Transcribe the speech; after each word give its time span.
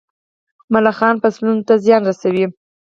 ملخان 0.73 1.15
فصلونو 1.21 1.65
ته 1.67 1.73
زیان 1.83 2.01
رسوي. 2.09 2.45